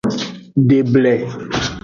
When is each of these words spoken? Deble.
Deble. 0.71 1.13